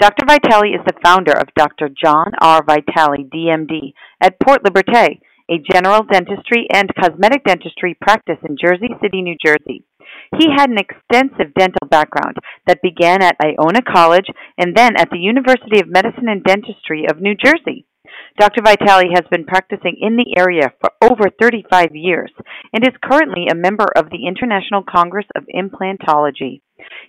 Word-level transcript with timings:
Dr. 0.00 0.26
Vitale 0.26 0.74
is 0.74 0.84
the 0.86 0.98
founder 1.04 1.32
of 1.32 1.54
Dr. 1.56 1.88
John 1.88 2.32
R. 2.40 2.62
Vitale, 2.64 3.24
DMD, 3.24 3.92
at 4.20 4.38
Port 4.40 4.62
Liberté, 4.64 5.20
a 5.50 5.62
general 5.72 6.02
dentistry 6.02 6.66
and 6.72 6.92
cosmetic 6.94 7.44
dentistry 7.44 7.96
practice 8.00 8.38
in 8.48 8.56
Jersey 8.60 8.90
City, 9.02 9.22
New 9.22 9.36
Jersey. 9.44 9.84
He 10.38 10.46
had 10.54 10.70
an 10.70 10.78
extensive 10.78 11.54
dental 11.54 11.86
background 11.88 12.36
that 12.66 12.82
began 12.82 13.22
at 13.22 13.36
Iona 13.42 13.82
College 13.82 14.26
and 14.58 14.76
then 14.76 14.96
at 14.96 15.10
the 15.10 15.18
University 15.18 15.80
of 15.80 15.88
Medicine 15.88 16.28
and 16.28 16.44
Dentistry 16.44 17.06
of 17.10 17.20
New 17.20 17.34
Jersey. 17.34 17.86
Dr. 18.38 18.62
Vitale 18.62 19.10
has 19.14 19.24
been 19.30 19.44
practicing 19.44 19.96
in 20.00 20.16
the 20.16 20.36
area 20.36 20.72
for 20.80 20.92
over 21.02 21.30
35 21.40 21.94
years 21.94 22.30
and 22.72 22.86
is 22.86 22.94
currently 23.02 23.46
a 23.50 23.54
member 23.54 23.86
of 23.96 24.10
the 24.10 24.26
International 24.26 24.82
Congress 24.82 25.26
of 25.34 25.44
Implantology. 25.54 26.60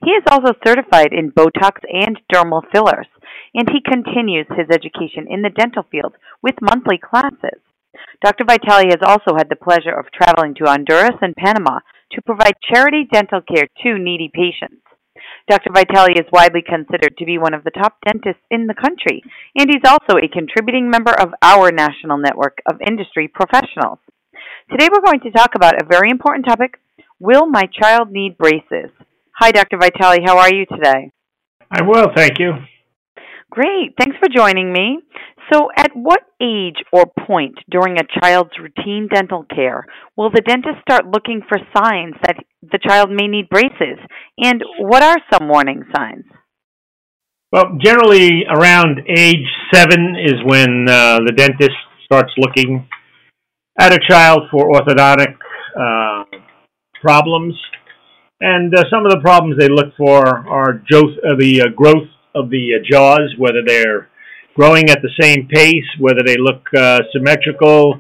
He 0.03 0.11
is 0.11 0.23
also 0.31 0.53
certified 0.65 1.11
in 1.11 1.31
Botox 1.31 1.81
and 1.91 2.19
dermal 2.33 2.63
fillers, 2.71 3.07
and 3.53 3.69
he 3.69 3.81
continues 3.81 4.47
his 4.49 4.67
education 4.71 5.27
in 5.29 5.41
the 5.41 5.49
dental 5.49 5.83
field 5.91 6.15
with 6.41 6.55
monthly 6.61 6.97
classes. 6.97 7.61
Dr. 8.23 8.45
Vitale 8.45 8.89
has 8.89 9.01
also 9.05 9.35
had 9.35 9.49
the 9.49 9.55
pleasure 9.55 9.93
of 9.93 10.11
traveling 10.11 10.55
to 10.55 10.65
Honduras 10.65 11.17
and 11.21 11.35
Panama 11.35 11.79
to 12.11 12.21
provide 12.21 12.55
charity 12.61 13.07
dental 13.11 13.41
care 13.41 13.67
to 13.83 13.99
needy 13.99 14.31
patients. 14.33 14.81
Dr. 15.49 15.71
Vitale 15.73 16.13
is 16.13 16.31
widely 16.31 16.61
considered 16.61 17.17
to 17.17 17.25
be 17.25 17.39
one 17.39 17.55
of 17.55 17.63
the 17.63 17.71
top 17.71 17.97
dentists 18.05 18.43
in 18.51 18.67
the 18.67 18.75
country, 18.75 19.23
and 19.57 19.67
he's 19.67 19.83
also 19.83 20.17
a 20.17 20.29
contributing 20.29 20.91
member 20.91 21.11
of 21.11 21.33
our 21.41 21.71
national 21.71 22.19
network 22.19 22.59
of 22.69 22.79
industry 22.85 23.27
professionals. 23.27 23.97
Today 24.70 24.89
we're 24.91 25.01
going 25.01 25.21
to 25.21 25.31
talk 25.31 25.55
about 25.55 25.81
a 25.81 25.85
very 25.89 26.11
important 26.11 26.45
topic 26.45 26.79
Will 27.20 27.47
my 27.47 27.63
child 27.81 28.11
need 28.11 28.37
braces? 28.37 28.91
Hi, 29.39 29.51
Dr. 29.51 29.77
Vitale. 29.77 30.20
How 30.25 30.37
are 30.37 30.53
you 30.53 30.65
today? 30.65 31.11
I'm 31.70 31.85
well, 31.85 32.07
thank 32.15 32.39
you. 32.39 32.53
Great. 33.49 33.95
Thanks 33.97 34.15
for 34.20 34.29
joining 34.29 34.71
me. 34.71 34.99
So, 35.51 35.69
at 35.75 35.91
what 35.95 36.21
age 36.41 36.77
or 36.93 37.05
point 37.25 37.55
during 37.69 37.97
a 37.97 38.21
child's 38.21 38.51
routine 38.59 39.09
dental 39.11 39.45
care 39.53 39.85
will 40.15 40.29
the 40.29 40.41
dentist 40.41 40.77
start 40.81 41.07
looking 41.07 41.41
for 41.47 41.57
signs 41.75 42.15
that 42.23 42.37
the 42.61 42.77
child 42.77 43.09
may 43.09 43.27
need 43.27 43.49
braces? 43.49 43.97
And 44.37 44.61
what 44.79 45.01
are 45.01 45.17
some 45.33 45.47
warning 45.47 45.83
signs? 45.95 46.25
Well, 47.51 47.79
generally 47.83 48.43
around 48.47 48.99
age 49.09 49.47
seven 49.73 50.15
is 50.23 50.35
when 50.45 50.87
uh, 50.87 51.20
the 51.25 51.33
dentist 51.35 51.75
starts 52.05 52.31
looking 52.37 52.87
at 53.79 53.91
a 53.91 53.99
child 54.07 54.41
for 54.51 54.70
orthodontic 54.70 55.35
uh, 55.79 56.25
problems. 57.01 57.55
And 58.41 58.73
uh, 58.75 58.83
some 58.91 59.05
of 59.05 59.11
the 59.11 59.20
problems 59.21 59.57
they 59.57 59.67
look 59.67 59.95
for 59.97 60.47
are 60.47 60.75
uh, 60.75 61.35
the 61.39 61.61
uh, 61.61 61.70
growth 61.75 62.07
of 62.35 62.49
the 62.51 62.75
uh, 62.75 62.83
jaws, 62.89 63.33
whether 63.37 63.61
they're 63.65 64.09
growing 64.59 64.90
at 64.90 65.02
the 65.02 65.09
same 65.22 65.47
pace, 65.47 65.88
whether 66.00 66.22
they 66.25 66.35
look 66.38 66.63
uh, 66.75 67.00
symmetrical, 67.13 67.97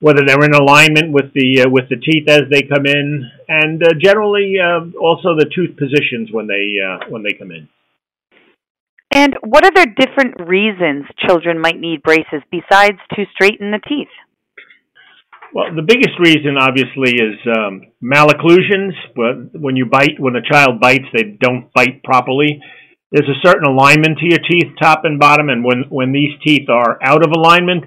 whether 0.00 0.20
they're 0.26 0.44
in 0.44 0.54
alignment 0.54 1.12
with 1.12 1.32
the 1.34 1.62
uh, 1.62 1.70
with 1.70 1.88
the 1.88 1.96
teeth 1.96 2.28
as 2.28 2.42
they 2.50 2.62
come 2.62 2.84
in, 2.84 3.30
and 3.48 3.82
generally 4.00 4.56
also 5.00 5.34
the 5.34 5.50
tooth 5.54 5.76
positions 5.76 6.28
when 6.30 6.46
they 6.46 6.76
when 7.08 7.22
they 7.22 7.32
come 7.38 7.50
in. 7.50 7.68
And 9.14 9.34
what 9.42 9.64
other 9.64 9.86
different 9.86 10.34
reasons 10.46 11.06
children 11.26 11.58
might 11.60 11.80
need 11.80 12.02
braces 12.02 12.42
besides 12.50 12.98
to 13.14 13.24
straighten 13.32 13.70
the 13.70 13.80
teeth? 13.88 14.12
Well, 15.54 15.74
the 15.74 15.82
biggest 15.82 16.18
reason, 16.20 16.56
obviously, 16.60 17.16
is 17.16 17.38
um, 17.56 17.86
malocclusions. 18.04 18.92
When 19.54 19.76
you 19.76 19.86
bite, 19.86 20.20
when 20.20 20.36
a 20.36 20.42
child 20.42 20.78
bites, 20.80 21.06
they 21.14 21.36
don't 21.40 21.72
bite 21.72 22.04
properly. 22.04 22.60
There's 23.10 23.28
a 23.28 23.46
certain 23.46 23.64
alignment 23.64 24.18
to 24.18 24.26
your 24.28 24.38
teeth, 24.38 24.76
top 24.80 25.00
and 25.04 25.18
bottom, 25.18 25.48
and 25.48 25.64
when 25.64 25.84
when 25.88 26.12
these 26.12 26.32
teeth 26.44 26.68
are 26.68 26.98
out 27.02 27.24
of 27.24 27.32
alignment, 27.32 27.84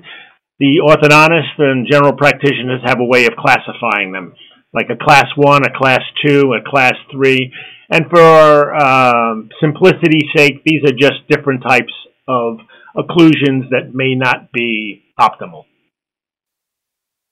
the 0.60 0.82
orthodontist 0.82 1.60
and 1.60 1.88
general 1.90 2.14
practitioners 2.14 2.82
have 2.86 3.00
a 3.00 3.06
way 3.06 3.26
of 3.26 3.34
classifying 3.38 4.12
them, 4.12 4.34
like 4.74 4.88
a 4.90 5.04
class 5.04 5.28
one, 5.36 5.64
a 5.64 5.78
class 5.78 6.02
two, 6.26 6.54
a 6.54 6.70
class 6.70 6.94
three. 7.12 7.54
And 7.92 8.06
for 8.10 8.76
um, 8.76 9.50
simplicity's 9.60 10.30
sake, 10.36 10.64
these 10.66 10.82
are 10.86 10.96
just 10.98 11.28
different 11.30 11.62
types 11.62 11.94
of 12.28 12.58
occlusions 12.98 13.70
that 13.70 13.94
may 13.94 14.16
not 14.16 14.52
be 14.52 15.04
optimal. 15.20 15.66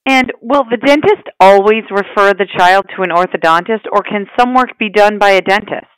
And 0.06 0.32
will 0.40 0.64
the 0.64 0.76
dentist 0.76 1.28
always 1.40 1.84
refer 1.90 2.34
the 2.34 2.46
child 2.56 2.86
to 2.96 3.02
an 3.02 3.10
orthodontist, 3.10 3.86
or 3.90 4.02
can 4.02 4.26
some 4.38 4.54
work 4.54 4.78
be 4.78 4.90
done 4.90 5.18
by 5.18 5.30
a 5.30 5.40
dentist? 5.40 5.89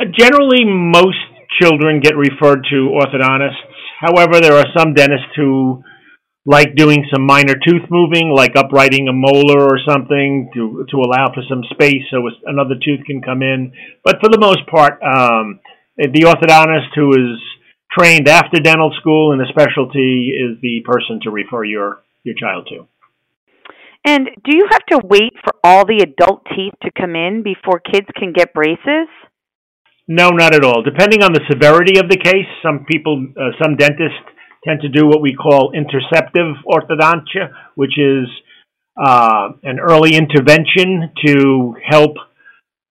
Uh, 0.00 0.04
generally, 0.16 0.64
most 0.64 1.18
children 1.60 2.00
get 2.00 2.16
referred 2.16 2.64
to 2.70 2.88
orthodontists. 2.88 3.60
However, 4.00 4.40
there 4.40 4.54
are 4.54 4.66
some 4.76 4.94
dentists 4.94 5.28
who 5.36 5.82
like 6.46 6.74
doing 6.74 7.04
some 7.12 7.26
minor 7.26 7.54
tooth 7.54 7.84
moving, 7.90 8.32
like 8.34 8.56
uprighting 8.56 9.08
a 9.08 9.12
molar 9.12 9.62
or 9.62 9.78
something 9.86 10.50
to 10.54 10.86
to 10.90 10.96
allow 10.96 11.30
for 11.34 11.42
some 11.48 11.62
space 11.70 12.02
so 12.10 12.28
another 12.46 12.76
tooth 12.82 13.04
can 13.06 13.20
come 13.20 13.42
in. 13.42 13.72
But 14.02 14.16
for 14.22 14.30
the 14.30 14.40
most 14.40 14.66
part, 14.66 14.94
um, 15.02 15.60
the 15.98 16.24
orthodontist 16.24 16.94
who 16.94 17.10
is 17.12 17.38
trained 17.92 18.26
after 18.26 18.58
dental 18.58 18.92
school 19.00 19.32
in 19.32 19.40
a 19.40 19.48
specialty 19.48 20.32
is 20.32 20.58
the 20.62 20.80
person 20.84 21.20
to 21.24 21.30
refer 21.30 21.64
your 21.64 22.00
your 22.24 22.34
child 22.40 22.68
to. 22.70 22.86
And 24.06 24.30
do 24.44 24.56
you 24.56 24.66
have 24.70 24.86
to 24.86 25.00
wait 25.04 25.34
for 25.44 25.52
all 25.62 25.84
the 25.84 26.00
adult 26.00 26.46
teeth 26.56 26.72
to 26.82 26.90
come 26.98 27.14
in 27.16 27.42
before 27.42 27.80
kids 27.80 28.06
can 28.16 28.32
get 28.32 28.54
braces? 28.54 29.08
No, 30.12 30.30
not 30.30 30.56
at 30.56 30.64
all. 30.64 30.82
Depending 30.82 31.22
on 31.22 31.32
the 31.32 31.40
severity 31.48 32.00
of 32.00 32.10
the 32.10 32.16
case, 32.16 32.50
some 32.64 32.84
people, 32.84 33.28
uh, 33.38 33.54
some 33.62 33.76
dentists 33.76 34.18
tend 34.64 34.80
to 34.80 34.88
do 34.88 35.06
what 35.06 35.22
we 35.22 35.32
call 35.32 35.70
interceptive 35.70 36.58
orthodontia, 36.66 37.54
which 37.76 37.96
is 37.96 38.26
uh, 39.00 39.50
an 39.62 39.78
early 39.78 40.16
intervention 40.16 41.12
to 41.24 41.76
help 41.88 42.16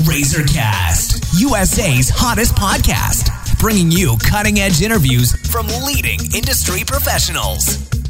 Razorcast, 0.07 1.39
USA's 1.39 2.09
hottest 2.09 2.55
podcast, 2.55 3.59
bringing 3.59 3.91
you 3.91 4.17
cutting 4.23 4.59
edge 4.59 4.81
interviews 4.81 5.33
from 5.51 5.67
leading 5.85 6.19
industry 6.33 6.83
professionals. 6.85 8.00